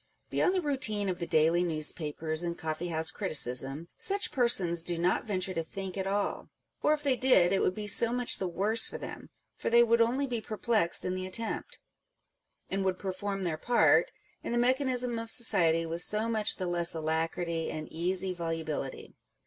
[0.31, 5.25] Beyond the routine of the daily newspapers and coffee house criticism, such persons do not
[5.27, 6.49] venture to think at all:
[6.81, 9.83] or if they did, it would be so much the worse for them, for they
[9.83, 11.77] would only be perplexed in the attempt,
[12.67, 14.11] and would perform their part
[14.41, 19.13] in the mechanism of society with so much the less alacrity and easy volubility.